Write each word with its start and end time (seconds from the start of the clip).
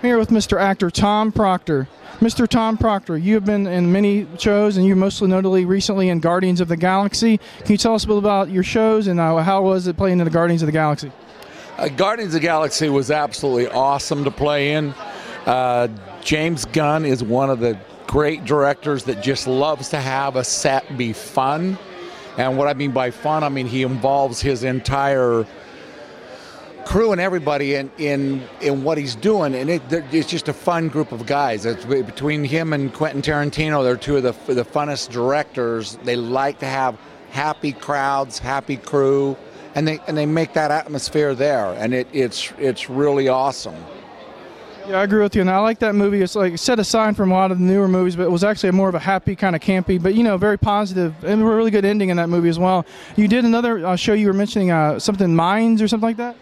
Here 0.00 0.16
with 0.16 0.28
Mr. 0.28 0.60
Actor 0.60 0.92
Tom 0.92 1.32
Proctor. 1.32 1.88
Mr. 2.20 2.46
Tom 2.46 2.78
Proctor, 2.78 3.18
you 3.18 3.34
have 3.34 3.44
been 3.44 3.66
in 3.66 3.90
many 3.90 4.28
shows, 4.38 4.76
and 4.76 4.86
you 4.86 4.94
mostly 4.94 5.26
notably 5.26 5.64
recently 5.64 6.08
in 6.08 6.20
Guardians 6.20 6.60
of 6.60 6.68
the 6.68 6.76
Galaxy. 6.76 7.38
Can 7.38 7.72
you 7.72 7.76
tell 7.76 7.96
us 7.96 8.04
a 8.04 8.06
little 8.06 8.20
about 8.20 8.48
your 8.48 8.62
shows 8.62 9.08
and 9.08 9.18
uh, 9.18 9.38
how 9.38 9.62
was 9.62 9.88
it 9.88 9.96
playing 9.96 10.20
in 10.20 10.24
the 10.24 10.30
Guardians 10.30 10.62
of 10.62 10.66
the 10.66 10.72
Galaxy? 10.72 11.10
Uh, 11.76 11.88
Guardians 11.88 12.32
of 12.32 12.40
the 12.40 12.46
Galaxy 12.46 12.88
was 12.88 13.10
absolutely 13.10 13.66
awesome 13.66 14.22
to 14.22 14.30
play 14.30 14.74
in. 14.74 14.94
Uh, 15.46 15.88
James 16.22 16.64
Gunn 16.66 17.04
is 17.04 17.24
one 17.24 17.50
of 17.50 17.58
the 17.58 17.76
great 18.06 18.44
directors 18.44 19.02
that 19.04 19.20
just 19.20 19.48
loves 19.48 19.88
to 19.88 20.00
have 20.00 20.36
a 20.36 20.44
set 20.44 20.96
be 20.96 21.12
fun. 21.12 21.76
And 22.36 22.56
what 22.56 22.68
I 22.68 22.74
mean 22.74 22.92
by 22.92 23.10
fun, 23.10 23.42
I 23.42 23.48
mean 23.48 23.66
he 23.66 23.82
involves 23.82 24.40
his 24.40 24.62
entire 24.62 25.44
crew 26.88 27.12
and 27.12 27.20
everybody 27.20 27.74
in 27.74 27.90
in, 27.98 28.42
in 28.62 28.82
what 28.82 28.96
he's 28.96 29.14
doing, 29.14 29.54
and 29.54 29.68
it, 29.68 29.82
it's 29.90 30.28
just 30.28 30.48
a 30.48 30.54
fun 30.54 30.88
group 30.88 31.12
of 31.12 31.26
guys. 31.26 31.66
It's 31.66 31.84
between 31.84 32.42
him 32.42 32.72
and 32.72 32.92
Quentin 32.92 33.20
Tarantino, 33.20 33.84
they're 33.84 33.96
two 33.96 34.16
of 34.16 34.22
the 34.22 34.54
the 34.54 34.64
funnest 34.64 35.10
directors. 35.10 35.98
They 36.02 36.16
like 36.16 36.60
to 36.60 36.66
have 36.66 36.98
happy 37.30 37.72
crowds, 37.72 38.38
happy 38.38 38.78
crew, 38.78 39.36
and 39.74 39.86
they 39.86 40.00
and 40.06 40.16
they 40.16 40.24
make 40.24 40.54
that 40.54 40.70
atmosphere 40.70 41.34
there, 41.34 41.74
and 41.74 41.92
it, 41.92 42.08
it's 42.10 42.54
it's 42.58 42.88
really 42.88 43.28
awesome. 43.28 43.76
Yeah, 44.88 45.00
I 45.00 45.02
agree 45.02 45.22
with 45.22 45.34
you, 45.34 45.42
and 45.42 45.50
I 45.50 45.58
like 45.58 45.80
that 45.80 45.94
movie. 45.94 46.22
It's 46.22 46.34
like 46.34 46.56
set 46.56 46.78
aside 46.78 47.18
from 47.18 47.30
a 47.30 47.34
lot 47.34 47.52
of 47.52 47.58
the 47.58 47.64
newer 47.64 47.88
movies, 47.88 48.16
but 48.16 48.22
it 48.22 48.30
was 48.30 48.44
actually 48.44 48.70
more 48.70 48.88
of 48.88 48.94
a 48.94 48.98
happy 48.98 49.36
kind 49.36 49.54
of 49.54 49.60
campy, 49.60 50.02
but 50.02 50.14
you 50.14 50.22
know, 50.22 50.38
very 50.38 50.58
positive 50.58 51.22
and 51.22 51.42
a 51.42 51.44
really 51.44 51.70
good 51.70 51.84
ending 51.84 52.08
in 52.08 52.16
that 52.16 52.30
movie 52.30 52.48
as 52.48 52.58
well. 52.58 52.86
You 53.14 53.28
did 53.28 53.44
another 53.44 53.86
uh, 53.86 53.96
show 53.96 54.14
you 54.14 54.28
were 54.28 54.32
mentioning, 54.32 54.70
uh, 54.70 54.98
something 54.98 55.36
Minds 55.36 55.82
or 55.82 55.88
something 55.88 56.08
like 56.08 56.16
that. 56.16 56.34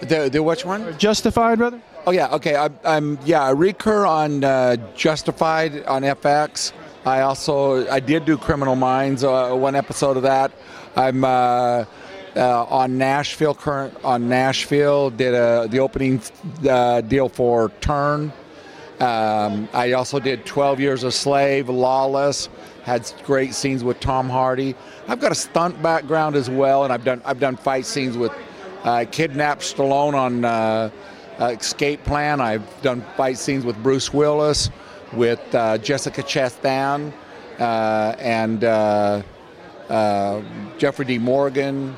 The 0.00 0.28
the 0.30 0.42
which 0.42 0.64
one? 0.64 0.96
Justified, 0.98 1.58
brother. 1.58 1.80
Oh 2.06 2.10
yeah, 2.10 2.34
okay. 2.34 2.54
I, 2.56 2.70
am 2.84 3.18
yeah. 3.24 3.42
I 3.42 3.50
recur 3.50 4.06
on 4.06 4.44
uh, 4.44 4.76
Justified 4.94 5.84
on 5.86 6.02
FX. 6.02 6.72
I 7.04 7.22
also 7.22 7.88
I 7.90 8.00
did 8.00 8.24
do 8.24 8.36
Criminal 8.36 8.76
Minds, 8.76 9.24
uh, 9.24 9.52
one 9.54 9.74
episode 9.74 10.16
of 10.16 10.22
that. 10.22 10.52
I'm 10.96 11.24
uh, 11.24 11.84
uh 12.36 12.64
on 12.64 12.96
Nashville 12.98 13.54
current 13.54 13.94
on 14.04 14.28
Nashville. 14.28 15.10
Did 15.10 15.34
a, 15.34 15.66
the 15.68 15.80
opening 15.80 16.22
uh, 16.68 17.00
deal 17.00 17.28
for 17.28 17.70
Turn. 17.80 18.32
Um, 19.00 19.68
I 19.72 19.92
also 19.92 20.18
did 20.18 20.44
12 20.44 20.80
Years 20.80 21.04
a 21.04 21.12
Slave, 21.12 21.68
Lawless. 21.68 22.48
Had 22.82 23.12
great 23.24 23.54
scenes 23.54 23.84
with 23.84 24.00
Tom 24.00 24.28
Hardy. 24.28 24.74
I've 25.06 25.20
got 25.20 25.30
a 25.30 25.36
stunt 25.36 25.80
background 25.82 26.34
as 26.34 26.50
well, 26.50 26.84
and 26.84 26.92
I've 26.92 27.04
done 27.04 27.22
I've 27.24 27.40
done 27.40 27.56
fight 27.56 27.86
scenes 27.86 28.16
with 28.16 28.32
I 28.84 29.04
kidnapped 29.04 29.62
Stallone 29.62 30.14
on 30.14 30.44
uh, 30.44 30.90
uh, 31.38 31.56
Escape 31.58 32.04
Plan. 32.04 32.40
I've 32.40 32.82
done 32.82 33.04
fight 33.16 33.38
scenes 33.38 33.64
with 33.64 33.80
Bruce 33.82 34.12
Willis, 34.12 34.70
with 35.12 35.40
uh, 35.54 35.78
Jessica 35.78 36.22
Chastain, 36.22 37.12
uh, 37.58 38.14
and 38.18 38.62
uh, 38.64 39.22
Jeffrey 40.78 41.04
D. 41.04 41.18
Morgan, 41.18 41.96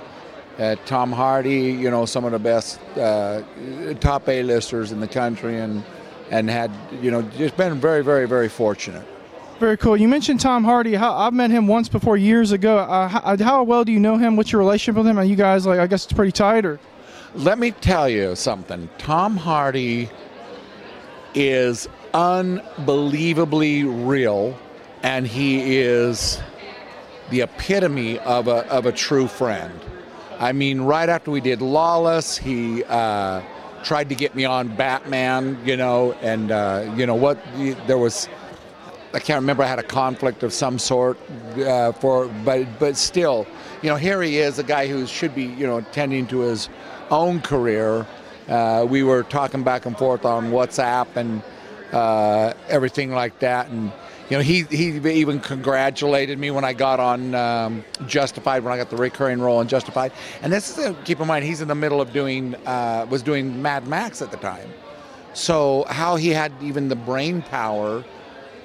Tom 0.87 1.13
Hardy. 1.13 1.73
You 1.73 1.91
know, 1.91 2.07
some 2.07 2.25
of 2.25 2.33
the 2.33 2.39
best 2.39 2.81
top 4.01 4.29
A-listers 4.29 4.93
in 4.93 5.01
the 5.01 5.09
country, 5.09 5.59
and 5.59 5.85
and 6.31 6.49
had 6.49 6.71
you 7.03 7.11
know 7.11 7.23
just 7.23 7.57
been 7.57 7.79
very, 7.79 8.03
very, 8.03 8.27
very 8.27 8.49
fortunate. 8.49 9.07
Very 9.61 9.77
cool. 9.77 9.95
You 9.95 10.09
mentioned 10.09 10.41
Tom 10.41 10.65
Hardy. 10.65 10.95
How, 10.95 11.15
I've 11.15 11.35
met 11.35 11.51
him 11.51 11.67
once 11.67 11.87
before 11.91 12.17
years 12.17 12.51
ago. 12.51 12.79
Uh, 12.79 13.09
how, 13.09 13.37
how, 13.37 13.63
well 13.63 13.85
do 13.85 13.93
you 13.93 14.01
know 14.01 14.17
him? 14.17 14.35
What's 14.35 14.51
your 14.51 14.59
relationship 14.59 14.97
with 14.97 15.07
him? 15.07 15.19
Are 15.19 15.25
you 15.25 15.37
guys 15.37 15.67
like? 15.67 15.79
I 15.79 15.87
guess 15.87 16.05
it's 16.05 16.15
pretty 16.15 16.33
tight, 16.33 16.65
or? 16.65 16.81
Let 17.35 17.59
me 17.59 17.73
tell 17.73 18.09
you 18.09 18.35
something. 18.37 18.89
Tom 18.97 19.37
Hardy 19.37 20.09
is 21.35 21.91
unbelievably 22.15 23.85
real, 23.85 24.59
and 25.03 25.27
he 25.27 25.77
is 25.77 26.41
the 27.29 27.43
epitome 27.43 28.19
of 28.21 28.49
a 28.49 28.67
of 28.69 28.87
a 28.87 28.93
true 28.93 29.27
friend. 29.27 29.79
I 30.39 30.53
mean, 30.53 30.81
right 30.81 31.11
after 31.11 31.31
we 31.31 31.43
did 31.43 31.61
Lawless, 31.61 32.39
he. 32.39 32.83
Uh, 32.85 33.43
tried 33.83 34.11
to 34.11 34.15
get 34.15 34.35
me 34.35 34.45
on 34.45 34.69
Batman, 34.77 35.59
you 35.65 35.75
know, 35.75 36.13
and 36.21 36.51
uh, 36.51 36.93
you 36.97 37.07
know 37.07 37.15
what? 37.15 37.39
There 37.87 37.97
was 37.97 38.29
I 39.13 39.19
can't 39.19 39.41
remember. 39.41 39.65
I 39.65 39.67
had 39.67 39.81
a 39.81 39.85
conflict 39.85 40.43
of 40.45 40.53
some 40.53 40.79
sort 40.79 41.19
uh, 41.59 41.93
for, 41.93 42.29
but 42.45 42.67
but 42.79 42.97
still, 42.97 43.47
you 43.83 43.89
know, 43.89 43.97
here 43.97 44.23
he 44.23 44.39
is, 44.39 44.59
a 44.59 44.63
guy 44.63 44.87
who 44.87 45.07
should 45.07 45.35
be, 45.35 45.45
you 45.45 45.67
know, 45.67 45.81
tending 45.93 46.27
to 46.29 46.41
his 46.41 46.69
own 47.11 47.41
career. 47.41 48.07
Uh, 48.49 48.87
we 48.89 49.03
were 49.03 49.25
talking 49.25 49.65
back 49.65 49.87
and 49.87 49.99
forth 49.99 50.25
on 50.25 50.51
WhatsApp 50.51 51.17
and 51.17 51.43
uh, 51.93 52.53
everything 52.69 53.11
like 53.11 53.37
that, 53.41 53.69
and 53.69 53.93
you 54.29 54.37
know, 54.37 54.43
he 54.45 54.63
he 54.71 54.97
even 55.21 55.41
congratulated 55.41 56.39
me 56.39 56.53
when 56.53 56.65
I 56.65 56.73
got 56.73 57.01
on 57.01 57.35
um, 57.35 57.85
Justified 58.07 58.63
when 58.63 58.73
I 58.73 58.77
got 58.77 58.91
the 58.91 58.97
recurring 58.97 59.41
role 59.41 59.61
in 59.61 59.67
Justified. 59.67 60.13
And 60.43 60.53
this 60.53 60.71
is 60.71 60.85
a, 60.85 60.95
keep 61.05 61.19
in 61.19 61.27
mind 61.27 61.45
he's 61.45 61.61
in 61.61 61.67
the 61.67 61.75
middle 61.75 62.01
of 62.01 62.13
doing 62.13 62.55
uh, 62.65 63.07
was 63.11 63.23
doing 63.23 63.61
Mad 63.61 63.89
Max 63.89 64.23
at 64.23 64.31
the 64.31 64.37
time, 64.37 64.71
so 65.35 65.85
how 65.89 66.15
he 66.15 66.29
had 66.29 66.53
even 66.63 66.89
the 66.89 66.97
brain 66.97 67.43
power 67.43 68.05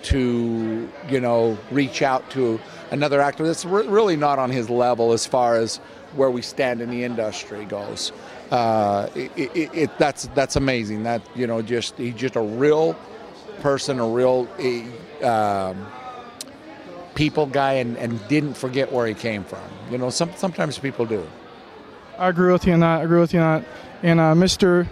to 0.05 0.89
you 1.09 1.19
know 1.19 1.57
reach 1.71 2.01
out 2.01 2.29
to 2.31 2.59
another 2.91 3.21
actor 3.21 3.45
that's 3.45 3.66
re- 3.66 3.88
really 3.88 4.16
not 4.16 4.39
on 4.39 4.49
his 4.49 4.69
level 4.69 5.11
as 5.11 5.25
far 5.25 5.55
as 5.55 5.77
where 6.16 6.31
we 6.31 6.41
stand 6.41 6.81
in 6.81 6.89
the 6.89 7.03
industry 7.03 7.66
goes. 7.66 8.11
Uh, 8.51 9.09
it, 9.15 9.31
it, 9.35 9.73
it, 9.73 9.97
that's 9.97 10.27
that's 10.35 10.55
amazing. 10.55 11.03
That 11.03 11.21
you 11.35 11.47
know, 11.47 11.61
just 11.61 11.97
he's 11.97 12.13
just 12.13 12.35
a 12.35 12.41
real 12.41 12.95
person, 13.61 13.99
a 13.99 14.07
real 14.07 14.47
um, 15.23 15.88
people 17.15 17.47
guy, 17.47 17.73
and, 17.73 17.97
and 17.97 18.25
didn't 18.27 18.55
forget 18.55 18.91
where 18.91 19.07
he 19.07 19.13
came 19.13 19.44
from. 19.44 19.63
You 19.89 19.97
know, 19.97 20.09
some, 20.09 20.31
sometimes 20.35 20.77
people 20.77 21.05
do. 21.05 21.27
I 22.17 22.29
agree 22.29 22.51
with 22.51 22.65
you 22.65 22.73
on 22.73 22.81
that. 22.81 23.01
I 23.01 23.03
agree 23.03 23.19
with 23.19 23.33
you 23.33 23.39
on 23.39 23.61
that. 23.61 23.69
And 24.03 24.19
uh, 24.19 24.33
Mr 24.35 24.88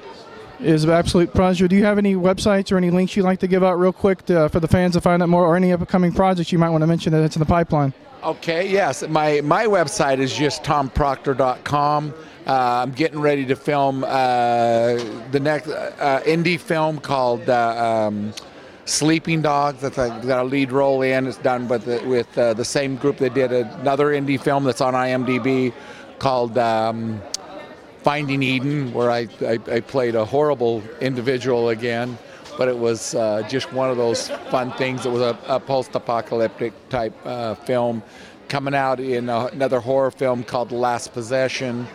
is 0.64 0.84
an 0.84 0.90
absolute 0.90 1.34
pleasure. 1.34 1.68
Do 1.68 1.76
you 1.76 1.84
have 1.84 1.98
any 1.98 2.16
websites 2.16 2.72
or 2.72 2.78
any 2.78 2.90
links 2.90 3.16
you'd 3.16 3.24
like 3.24 3.40
to 3.40 3.48
give 3.48 3.64
out 3.64 3.80
real 3.80 3.94
quick 3.94 4.26
to, 4.26 4.50
for 4.50 4.60
the 4.60 4.68
fans 4.68 4.94
to 4.94 5.02
find 5.02 5.22
out 5.22 5.30
more, 5.30 5.46
or 5.46 5.56
any 5.56 5.72
upcoming 5.72 6.12
projects 6.12 6.52
you 6.52 6.60
might 6.60 6.70
want 6.70 6.82
to 6.82 6.88
mention 6.88 7.12
that's 7.12 7.36
in 7.36 7.40
the 7.40 7.46
pipeline? 7.46 7.94
Okay, 8.24 8.70
yes. 8.70 9.06
My 9.08 9.42
my 9.42 9.66
website 9.66 10.20
is 10.20 10.34
just 10.34 10.64
tomproctor.com. 10.64 12.14
Uh, 12.46 12.52
I'm 12.84 12.92
getting 12.92 13.20
ready 13.20 13.46
to 13.46 13.56
film 13.56 14.04
uh, 14.06 14.96
the 15.32 15.40
next 15.42 15.68
uh, 15.68 16.22
indie 16.26 16.60
film 16.60 17.00
called 17.00 17.50
uh, 17.50 18.08
um, 18.08 18.34
Sleeping 18.86 19.42
Dogs. 19.42 19.82
That's 19.82 19.98
a, 19.98 20.08
got 20.26 20.40
a 20.40 20.44
lead 20.44 20.72
role 20.72 21.02
in. 21.02 21.28
It's 21.28 21.38
done 21.38 21.68
with 21.68 21.86
the, 21.86 22.02
with 22.08 22.38
uh, 22.38 22.54
the 22.54 22.66
same 22.66 22.96
group 22.96 23.18
that 23.18 23.34
did 23.34 23.52
another 23.52 24.08
indie 24.08 24.40
film 24.40 24.64
that's 24.64 24.82
on 24.82 24.94
IMDb 24.94 25.74
called. 26.20 26.58
Um, 26.58 27.22
Finding 28.04 28.44
Eden, 28.44 28.94
where 28.94 29.10
I, 29.10 29.28
I, 29.42 29.60
I 29.72 29.80
played 29.80 30.16
a 30.16 30.26
horrible 30.26 30.84
individual 31.00 31.70
again, 31.70 32.18
but 32.58 32.68
it 32.68 32.78
was 32.78 33.16
uh, 33.16 33.48
just 33.48 33.72
one 33.72 33.90
of 33.90 33.96
those 33.96 34.28
fun 34.52 34.74
things. 34.74 35.06
It 35.06 35.12
was 35.12 35.22
a, 35.22 35.38
a 35.48 35.60
post-apocalyptic 35.60 36.74
type 36.90 37.14
uh, 37.26 37.56
film 37.56 38.04
coming 38.50 38.76
out 38.76 39.00
in 39.00 39.30
a, 39.30 39.46
another 39.48 39.80
horror 39.80 40.12
film 40.12 40.44
called 40.44 40.70
The 40.70 40.76
Last 40.76 41.14
Possession. 41.14 41.88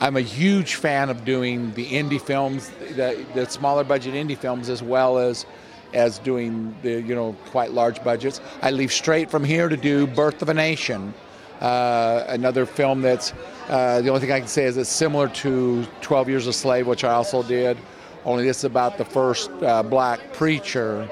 I'm 0.00 0.16
a 0.16 0.20
huge 0.20 0.76
fan 0.76 1.10
of 1.10 1.24
doing 1.24 1.72
the 1.74 1.86
indie 1.86 2.20
films, 2.20 2.70
the, 2.94 3.24
the 3.34 3.46
smaller 3.50 3.82
budget 3.82 4.14
indie 4.14 4.38
films, 4.38 4.68
as 4.68 4.82
well 4.82 5.18
as 5.18 5.46
as 5.94 6.18
doing 6.18 6.74
the 6.82 7.00
you 7.00 7.14
know 7.14 7.34
quite 7.50 7.72
large 7.72 8.02
budgets. 8.04 8.40
I 8.62 8.70
leave 8.70 8.92
straight 8.92 9.30
from 9.30 9.44
here 9.44 9.68
to 9.68 9.76
do 9.76 10.06
Birth 10.06 10.42
of 10.42 10.48
a 10.48 10.54
Nation, 10.54 11.14
uh, 11.60 12.24
another 12.28 12.66
film 12.66 13.02
that's 13.02 13.32
uh, 13.68 14.00
the 14.00 14.08
only 14.08 14.20
thing 14.20 14.32
I 14.32 14.38
can 14.38 14.48
say 14.48 14.64
is 14.64 14.76
it's 14.76 14.88
similar 14.88 15.28
to 15.28 15.84
12 16.00 16.28
Years 16.28 16.46
a 16.46 16.52
Slave, 16.52 16.86
which 16.86 17.04
I 17.04 17.12
also 17.12 17.42
did. 17.42 17.76
Only 18.24 18.44
this 18.44 18.58
is 18.58 18.64
about 18.64 18.98
the 18.98 19.04
first 19.04 19.50
uh, 19.62 19.82
black 19.82 20.32
preacher 20.32 21.08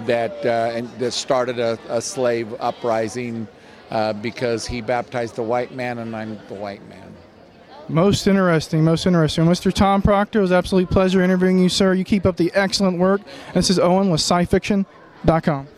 that 0.00 0.44
uh, 0.44 0.82
that 0.98 1.12
started 1.12 1.58
a, 1.58 1.78
a 1.88 2.00
slave 2.00 2.54
uprising 2.60 3.46
uh, 3.90 4.12
because 4.12 4.66
he 4.66 4.80
baptized 4.80 5.36
the 5.36 5.42
white 5.42 5.74
man, 5.74 5.98
and 5.98 6.14
I'm 6.14 6.38
the 6.48 6.54
white 6.54 6.86
man. 6.88 7.14
Most 7.88 8.26
interesting, 8.26 8.82
most 8.82 9.06
interesting. 9.06 9.44
Mr. 9.44 9.72
Tom 9.72 10.00
Proctor, 10.00 10.38
it 10.38 10.42
was 10.42 10.52
absolute 10.52 10.90
pleasure 10.90 11.22
interviewing 11.22 11.58
you, 11.58 11.68
sir. 11.68 11.92
You 11.92 12.04
keep 12.04 12.24
up 12.24 12.36
the 12.36 12.50
excellent 12.54 12.98
work. 12.98 13.20
This 13.52 13.68
is 13.68 13.78
Owen 13.78 14.10
with 14.10 14.20
SciFiction.com. 14.22 15.68